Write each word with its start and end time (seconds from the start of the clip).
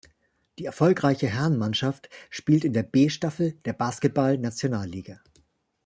Die 0.57 0.65
erfolgreiche 0.65 1.27
Herrenmannschaft 1.27 2.09
spielt 2.31 2.65
in 2.65 2.73
der 2.73 2.81
B-Staffel 2.81 3.51
der 3.65 3.73
Basketball-Nationalliga. 3.73 5.21